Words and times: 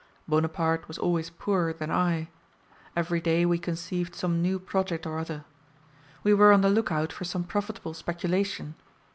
Bonaparte 0.27 0.87
was 0.87 0.97
always 0.97 1.29
poorer 1.29 1.71
than 1.73 1.91
I. 1.91 2.27
Every 2.95 3.21
day 3.21 3.45
we 3.45 3.59
conceived 3.59 4.15
some 4.15 4.41
new 4.41 4.57
project 4.57 5.05
or 5.05 5.19
other. 5.19 5.45
We 6.23 6.33
were 6.33 6.51
on 6.51 6.61
the 6.61 6.71
look 6.71 6.91
out 6.91 7.13
for 7.13 7.23
some 7.23 7.43
profitable 7.43 7.93
speculation. 7.93 8.73